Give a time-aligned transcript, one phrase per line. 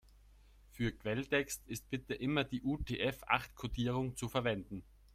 [0.71, 4.81] Für Quelltext ist bitte immer die UTF-acht-Kodierung zu verwenden.